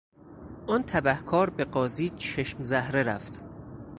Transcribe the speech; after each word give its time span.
آن 0.67 0.83
تبهکار 0.83 1.49
به 1.49 1.65
قاضی 1.65 2.09
چشم 2.09 2.63
زهره 2.63 3.03
رفت. 3.03 3.41